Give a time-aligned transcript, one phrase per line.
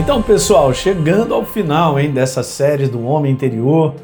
[0.00, 3.94] Então, pessoal, chegando ao final hein, dessa série do Homem Interior,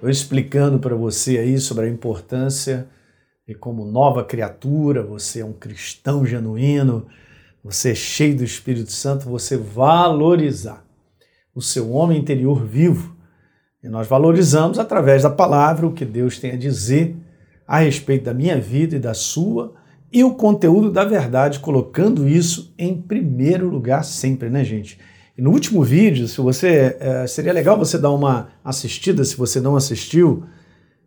[0.00, 2.88] eu explicando para você aí sobre a importância
[3.46, 7.06] de como nova criatura, você é um cristão genuíno,
[7.62, 10.86] você é cheio do Espírito Santo, você valorizar
[11.54, 13.14] o seu homem interior vivo.
[13.84, 17.14] E nós valorizamos através da palavra o que Deus tem a dizer
[17.68, 19.74] a respeito da minha vida e da sua
[20.10, 24.98] e o conteúdo da verdade, colocando isso em primeiro lugar sempre, né, gente?
[25.42, 29.74] No último vídeo, se você é, seria legal você dar uma assistida, se você não
[29.74, 30.44] assistiu,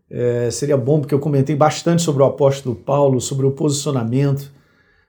[0.10, 4.52] é, seria bom porque eu comentei bastante sobre o apóstolo Paulo, sobre o posicionamento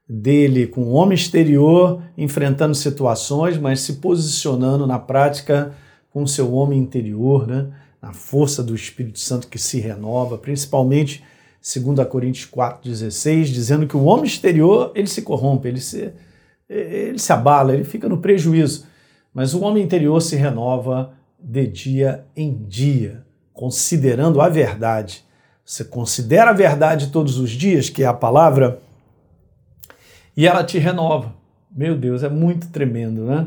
[0.08, 5.74] dele com o homem exterior enfrentando situações, mas se posicionando na prática
[6.12, 7.66] com o seu homem interior, né?
[8.00, 11.24] na força do Espírito Santo que se renova, principalmente
[11.60, 16.12] 2 Coríntios 4,16, dizendo que o homem exterior ele se corrompe, ele se,
[16.68, 18.86] ele se abala, ele fica no prejuízo,
[19.36, 25.26] mas o homem interior se renova de dia em dia, considerando a verdade.
[25.62, 28.80] Você considera a verdade todos os dias, que é a palavra,
[30.34, 31.34] e ela te renova.
[31.70, 33.46] Meu Deus, é muito tremendo, né?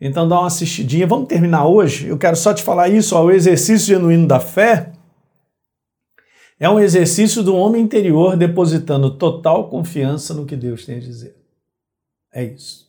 [0.00, 1.06] Então dá uma assistidinha.
[1.06, 2.06] Vamos terminar hoje?
[2.06, 4.90] Eu quero só te falar isso, ó, o exercício genuíno da fé
[6.58, 11.36] é um exercício do homem interior depositando total confiança no que Deus tem a dizer.
[12.32, 12.86] É isso.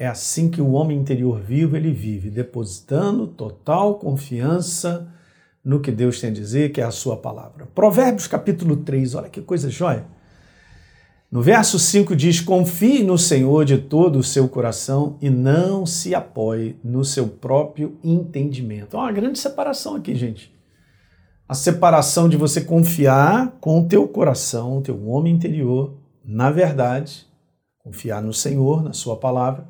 [0.00, 5.12] É assim que o homem interior vivo ele vive, depositando total confiança
[5.62, 7.68] no que Deus tem a dizer, que é a sua palavra.
[7.74, 10.06] Provérbios capítulo 3, olha que coisa jóia.
[11.30, 16.14] No verso 5 diz: Confie no Senhor de todo o seu coração e não se
[16.14, 18.96] apoie no seu próprio entendimento.
[18.96, 20.50] Há uma grande separação aqui, gente.
[21.46, 25.92] A separação de você confiar com o teu coração, o teu homem interior,
[26.24, 27.26] na verdade,
[27.80, 29.68] confiar no Senhor, na sua palavra,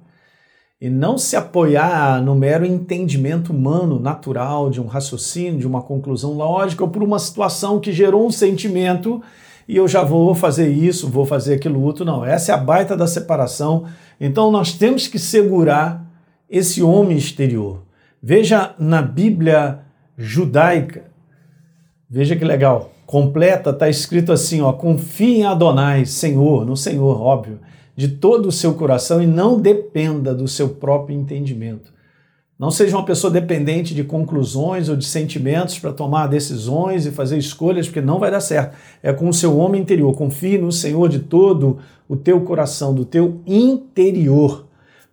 [0.80, 6.33] e não se apoiar no mero entendimento humano, natural, de um raciocínio, de uma conclusão
[6.33, 9.20] lógica, ou por uma situação que gerou um sentimento
[9.70, 12.05] e eu já vou fazer isso, vou fazer aquilo outro.
[12.05, 13.85] Não, essa é a baita da separação.
[14.20, 16.05] Então nós temos que segurar
[16.51, 17.85] esse homem exterior.
[18.20, 19.79] Veja na Bíblia
[20.18, 21.05] judaica,
[22.08, 27.61] veja que legal, completa, está escrito assim: ó, confie em Adonai, Senhor, no Senhor, óbvio,
[28.00, 31.92] de todo o seu coração e não dependa do seu próprio entendimento.
[32.58, 37.36] Não seja uma pessoa dependente de conclusões ou de sentimentos para tomar decisões e fazer
[37.36, 38.74] escolhas, porque não vai dar certo.
[39.02, 40.16] É com o seu homem interior.
[40.16, 41.77] Confie no Senhor de todo
[42.08, 44.64] o teu coração, do teu interior.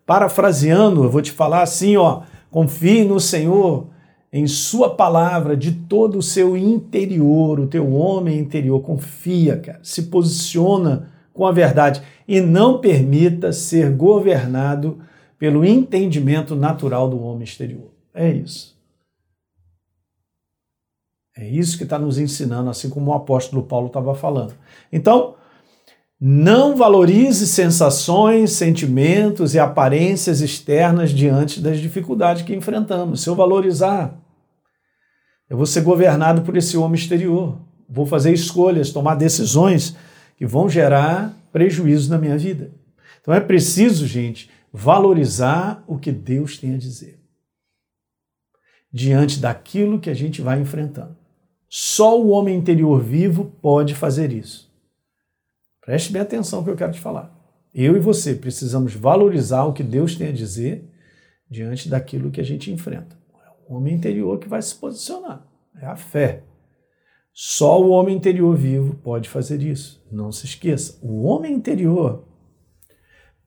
[0.06, 3.88] Parafraseando, eu vou te falar assim, ó, confie no Senhor
[4.32, 8.80] em sua palavra de todo o seu interior, o teu homem interior.
[8.80, 9.80] Confia, cara.
[9.84, 15.00] Se posiciona com a verdade e não permita ser governado
[15.38, 17.92] pelo entendimento natural do homem exterior.
[18.14, 18.76] É isso.
[21.38, 24.56] É isso que está nos ensinando, assim como o apóstolo Paulo estava falando.
[24.92, 25.36] Então,
[26.20, 33.22] não valorize sensações, sentimentos e aparências externas diante das dificuldades que enfrentamos.
[33.22, 34.20] Se eu valorizar,
[35.48, 37.60] eu vou ser governado por esse homem exterior.
[37.88, 39.96] Vou fazer escolhas, tomar decisões
[40.38, 42.72] que vão gerar prejuízo na minha vida.
[43.20, 47.20] Então é preciso, gente, valorizar o que Deus tem a dizer
[48.92, 51.18] diante daquilo que a gente vai enfrentando.
[51.68, 54.72] Só o homem interior vivo pode fazer isso.
[55.82, 57.36] Preste bem atenção que eu quero te falar.
[57.74, 60.90] Eu e você precisamos valorizar o que Deus tem a dizer
[61.50, 63.18] diante daquilo que a gente enfrenta.
[63.36, 65.46] É o homem interior que vai se posicionar.
[65.80, 66.44] É a fé.
[67.40, 70.04] Só o homem interior vivo pode fazer isso.
[70.12, 70.98] Não se esqueça.
[71.04, 72.24] O homem interior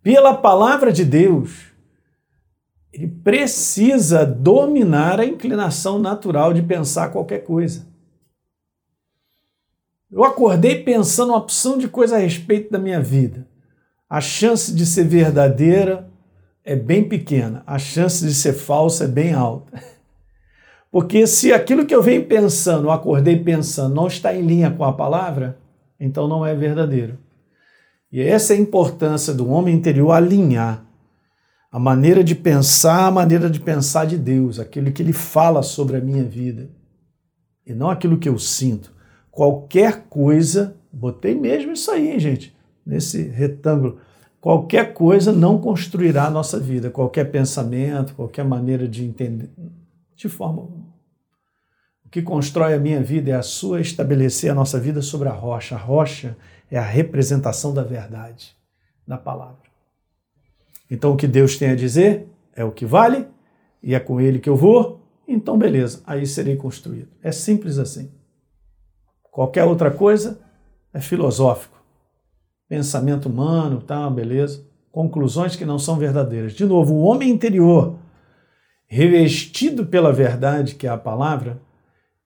[0.01, 1.73] pela palavra de Deus,
[2.93, 7.85] ele precisa dominar a inclinação natural de pensar qualquer coisa.
[10.09, 13.49] Eu acordei pensando uma opção de coisa a respeito da minha vida.
[14.09, 16.09] A chance de ser verdadeira
[16.63, 19.83] é bem pequena, a chance de ser falsa é bem alta.
[20.91, 24.85] Porque se aquilo que eu venho pensando, eu acordei pensando, não está em linha com
[24.85, 25.59] a palavra,
[25.99, 27.19] então não é verdadeiro.
[28.11, 30.85] E essa é a importância do homem interior alinhar
[31.71, 35.97] a maneira de pensar, a maneira de pensar de Deus, aquilo que ele fala sobre
[35.97, 36.69] a minha vida,
[37.65, 38.93] e não aquilo que eu sinto.
[39.31, 43.99] Qualquer coisa, botei mesmo isso aí, hein, gente, nesse retângulo.
[44.41, 49.51] Qualquer coisa não construirá a nossa vida, qualquer pensamento, qualquer maneira de entender,
[50.21, 50.69] de forma
[52.05, 55.33] O que constrói a minha vida é a sua estabelecer a nossa vida sobre a
[55.33, 55.77] rocha.
[55.77, 56.37] A rocha
[56.71, 58.55] é a representação da verdade,
[59.07, 59.71] da palavra.
[60.91, 63.27] Então, o que Deus tem a dizer é o que vale
[63.83, 67.09] e é com ele que eu vou, então beleza, aí serei construído.
[67.23, 68.11] É simples assim.
[69.31, 70.39] Qualquer outra coisa
[70.93, 71.81] é filosófico.
[72.69, 74.67] Pensamento humano, tá, beleza.
[74.93, 76.53] Conclusões que não são verdadeiras.
[76.53, 77.97] De novo, o homem interior,
[78.91, 81.63] revestido pela verdade, que é a palavra,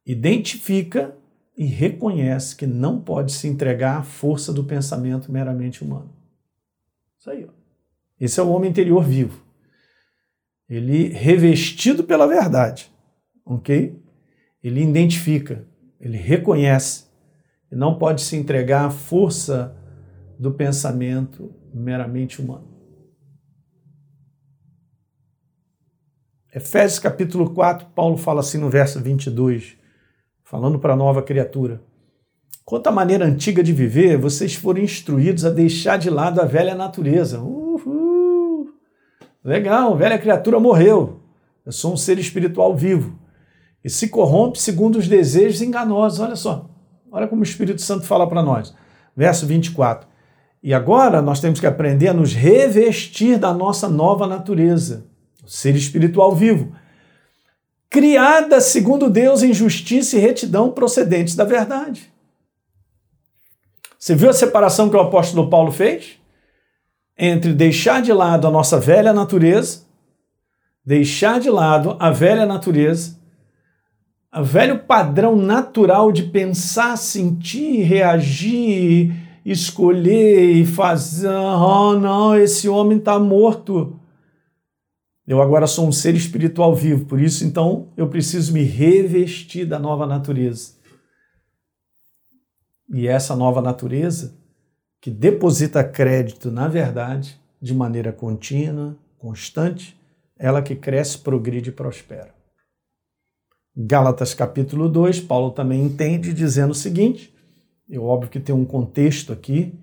[0.07, 1.15] identifica
[1.55, 6.11] e reconhece que não pode se entregar à força do pensamento meramente humano.
[7.19, 7.45] Isso aí.
[7.45, 7.53] Ó.
[8.19, 9.45] Esse é o homem interior vivo.
[10.67, 12.91] Ele revestido pela verdade,
[13.45, 14.03] ok?
[14.63, 15.67] Ele identifica,
[16.01, 17.05] ele reconhece
[17.71, 19.77] e não pode se entregar à força
[20.39, 22.74] do pensamento meramente humano.
[26.55, 29.77] Efésios capítulo 4, Paulo fala assim no verso 22,
[30.45, 31.83] falando para a nova criatura.
[32.65, 36.77] Quanto à maneira antiga de viver, vocês foram instruídos a deixar de lado a velha
[36.77, 37.41] natureza.
[37.41, 38.69] Uhul!
[39.43, 41.23] Legal, velha criatura morreu.
[41.67, 43.19] Eu sou um ser espiritual vivo.
[43.83, 46.21] E se corrompe segundo os desejos enganosos.
[46.21, 46.71] Olha só.
[47.11, 48.73] Olha como o Espírito Santo fala para nós.
[49.17, 50.09] Verso 24.
[50.63, 55.09] E agora nós temos que aprender a nos revestir da nossa nova natureza,
[55.47, 56.75] ser espiritual vivo,
[57.91, 62.13] criada segundo Deus em justiça e retidão procedentes da verdade.
[63.99, 66.19] Você viu a separação que o apóstolo Paulo fez?
[67.17, 69.83] Entre deixar de lado a nossa velha natureza,
[70.85, 73.17] deixar de lado a velha natureza,
[74.37, 79.15] o velho padrão natural de pensar, sentir, reagir,
[79.45, 83.99] escolher e fazer, oh não, esse homem está morto.
[85.27, 89.79] Eu agora sou um ser espiritual vivo, por isso então eu preciso me revestir da
[89.79, 90.75] nova natureza.
[92.93, 94.37] E essa nova natureza
[95.01, 99.99] que deposita crédito na verdade de maneira contínua, constante,
[100.39, 102.35] ela que cresce, progride e prospera.
[103.75, 107.35] Gálatas capítulo 2, Paulo também entende dizendo o seguinte:
[107.89, 109.75] eu óbvio que tem um contexto aqui,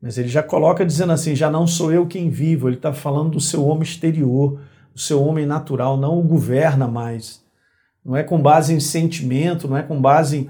[0.00, 3.32] mas ele já coloca dizendo assim: já não sou eu quem vivo, ele está falando
[3.32, 4.60] do seu homem exterior,
[4.96, 7.44] do seu homem natural, não o governa mais.
[8.02, 10.48] Não é com base em sentimento, não é com base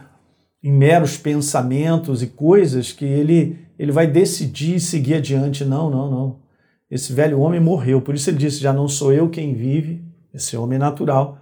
[0.62, 5.64] em, em meros pensamentos e coisas que ele, ele vai decidir seguir adiante.
[5.64, 6.38] Não, não, não.
[6.88, 10.56] Esse velho homem morreu, por isso ele disse: já não sou eu quem vive, esse
[10.56, 11.40] homem natural,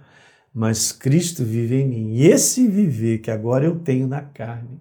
[0.51, 2.13] mas Cristo vive em mim.
[2.15, 4.79] E esse viver que agora eu tenho na carne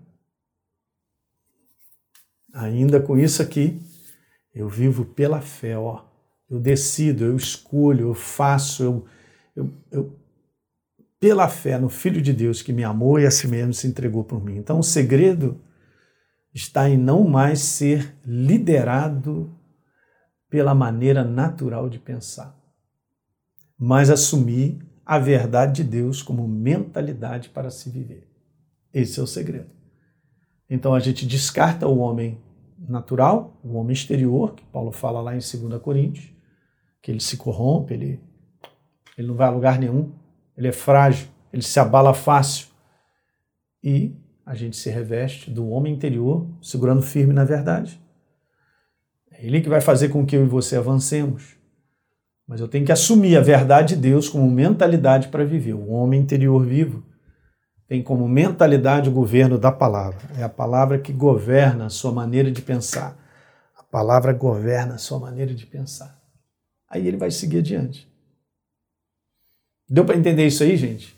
[2.54, 3.82] Ainda com isso aqui,
[4.54, 6.13] eu vivo pela fé, ó.
[6.48, 9.08] Eu decido, eu escolho, eu faço, eu,
[9.56, 10.18] eu, eu,
[11.18, 14.24] pela fé no Filho de Deus que me amou e a si mesmo se entregou
[14.24, 14.56] por mim.
[14.56, 15.60] Então o segredo
[16.52, 19.52] está em não mais ser liderado
[20.48, 22.56] pela maneira natural de pensar,
[23.76, 28.28] mas assumir a verdade de Deus como mentalidade para se viver.
[28.92, 29.70] Esse é o segredo.
[30.70, 32.40] Então a gente descarta o homem
[32.78, 36.33] natural, o homem exterior, que Paulo fala lá em 2 Coríntios,
[37.04, 38.18] que ele se corrompe, ele,
[39.18, 40.10] ele não vai a lugar nenhum,
[40.56, 42.68] ele é frágil, ele se abala fácil.
[43.82, 44.16] E
[44.46, 48.00] a gente se reveste do homem interior, segurando firme na verdade.
[49.30, 51.58] É ele que vai fazer com que eu e você avancemos.
[52.48, 56.22] Mas eu tenho que assumir a verdade de Deus como mentalidade para viver, o homem
[56.22, 57.04] interior vivo
[57.86, 60.20] tem como mentalidade o governo da palavra.
[60.38, 63.14] É a palavra que governa a sua maneira de pensar.
[63.76, 66.23] A palavra governa a sua maneira de pensar.
[66.94, 68.08] Aí ele vai seguir adiante.
[69.90, 71.12] Deu para entender isso aí, gente?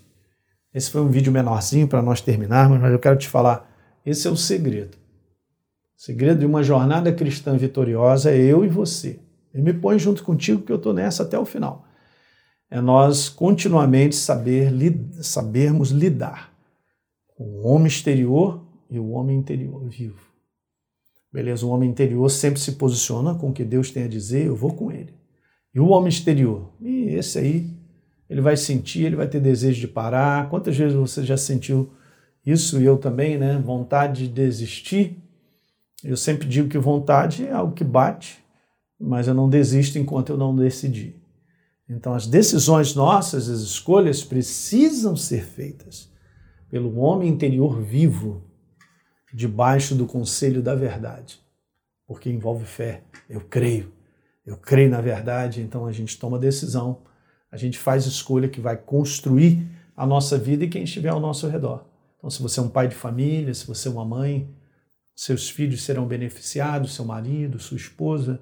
[0.73, 3.71] Esse foi um vídeo menorzinho para nós terminarmos, mas eu quero te falar:
[4.04, 4.97] esse é o segredo.
[4.97, 9.21] O segredo de uma jornada cristã vitoriosa é eu e você.
[9.52, 11.85] Me ponho junto contigo que eu estou nessa até o final.
[12.71, 14.73] É nós continuamente saber,
[15.21, 16.54] sabermos lidar
[17.38, 20.21] o homem exterior e o homem interior vivo.
[21.30, 21.66] Beleza?
[21.66, 24.73] O homem interior sempre se posiciona com o que Deus tem a dizer, eu vou
[24.73, 24.96] com ele.
[25.76, 26.73] E o homem exterior?
[26.80, 27.71] E esse aí,
[28.30, 30.49] ele vai sentir, ele vai ter desejo de parar.
[30.49, 31.92] Quantas vezes você já sentiu
[32.47, 32.80] isso?
[32.80, 33.59] E eu também, né?
[33.59, 35.23] Vontade de desistir.
[36.02, 38.42] Eu sempre digo que vontade é algo que bate,
[38.99, 41.23] mas eu não desisto enquanto eu não decidir.
[41.87, 46.11] Então, as decisões nossas, as escolhas precisam ser feitas
[46.71, 48.42] pelo homem interior vivo,
[49.30, 51.38] debaixo do conselho da verdade,
[52.06, 53.02] porque envolve fé.
[53.28, 53.92] Eu creio,
[54.47, 57.03] eu creio na verdade, então a gente toma decisão,
[57.50, 61.49] a gente faz escolha que vai construir a nossa vida e quem estiver ao nosso
[61.49, 61.87] redor.
[62.17, 64.49] Então, se você é um pai de família, se você é uma mãe,
[65.15, 68.41] seus filhos serão beneficiados, seu marido, sua esposa,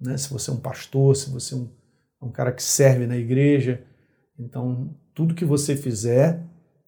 [0.00, 0.16] né?
[0.16, 1.68] se você é um pastor, se você é um
[2.20, 3.82] é um cara que serve na igreja.
[4.38, 6.42] Então, tudo que você fizer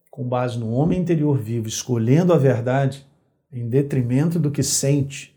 [0.09, 3.07] com base no homem interior vivo, escolhendo a verdade
[3.51, 5.30] em detrimento do que sente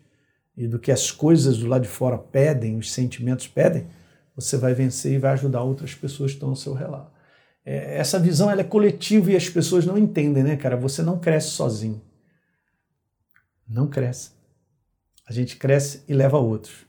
[0.56, 3.88] e do que as coisas do lado de fora pedem, os sentimentos pedem,
[4.36, 7.10] você vai vencer e vai ajudar outras pessoas que estão ao seu relado.
[7.64, 10.76] É, essa visão ela é coletiva e as pessoas não entendem, né, cara?
[10.76, 12.02] Você não cresce sozinho.
[13.66, 14.32] Não cresce.
[15.26, 16.84] A gente cresce e leva outros.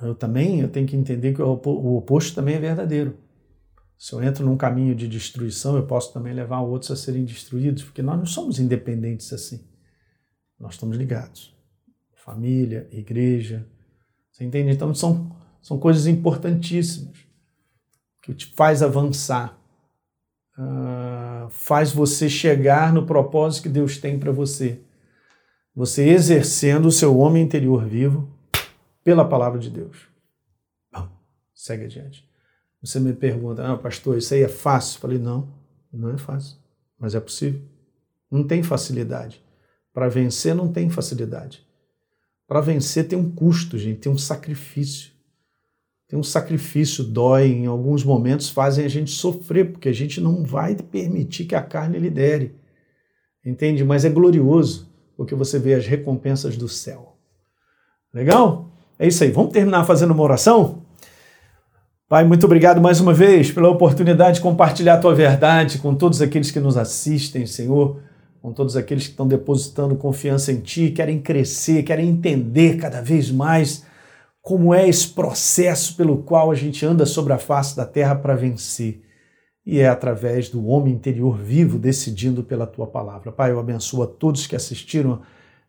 [0.00, 3.18] Eu também eu tenho que entender que o oposto também é verdadeiro.
[3.96, 7.84] Se eu entro num caminho de destruição, eu posso também levar outros a serem destruídos,
[7.84, 9.66] porque nós não somos independentes assim.
[10.58, 11.53] Nós estamos ligados.
[12.24, 13.66] Família, igreja.
[14.32, 14.70] Você entende?
[14.70, 17.18] Então são, são coisas importantíssimas
[18.22, 19.60] que te faz avançar,
[20.58, 24.80] uh, faz você chegar no propósito que Deus tem para você.
[25.76, 28.26] Você exercendo o seu homem interior vivo
[29.02, 30.08] pela palavra de Deus.
[30.90, 31.06] Bom,
[31.54, 32.26] segue adiante.
[32.80, 34.96] Você me pergunta, ah, pastor, isso aí é fácil?
[34.96, 35.52] Eu falei, não,
[35.92, 36.56] não é fácil,
[36.98, 37.60] mas é possível.
[38.30, 39.44] Não tem facilidade.
[39.92, 41.64] Para vencer não tem facilidade.
[42.46, 45.12] Para vencer tem um custo, gente, tem um sacrifício.
[46.08, 50.44] Tem um sacrifício, dói, em alguns momentos fazem a gente sofrer, porque a gente não
[50.44, 52.54] vai permitir que a carne lidere.
[53.44, 53.84] Entende?
[53.84, 57.16] Mas é glorioso, porque você vê as recompensas do céu.
[58.12, 58.70] Legal?
[58.98, 59.30] É isso aí.
[59.30, 60.84] Vamos terminar fazendo uma oração?
[62.08, 66.22] Pai, muito obrigado mais uma vez pela oportunidade de compartilhar a tua verdade com todos
[66.22, 68.00] aqueles que nos assistem, Senhor,
[68.44, 73.30] com todos aqueles que estão depositando confiança em Ti, querem crescer, querem entender cada vez
[73.30, 73.86] mais
[74.42, 78.34] como é esse processo pelo qual a gente anda sobre a face da terra para
[78.34, 79.00] vencer.
[79.64, 83.32] E é através do homem interior vivo decidindo pela tua palavra.
[83.32, 85.22] Pai, eu abençoo a todos que assistiram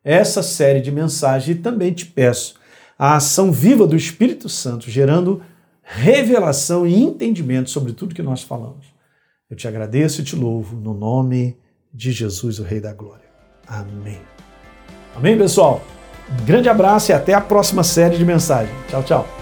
[0.03, 2.59] essa série de mensagens e também te peço
[2.99, 5.41] a ação viva do Espírito Santo, gerando
[5.81, 8.87] revelação e entendimento sobre tudo que nós falamos.
[9.49, 11.55] Eu te agradeço e te louvo no nome
[11.95, 13.25] de Jesus, o Rei da Glória.
[13.65, 14.19] Amém.
[15.15, 15.81] Amém, pessoal?
[16.29, 18.75] Um grande abraço e até a próxima série de mensagens.
[18.89, 19.34] Tchau, tchau.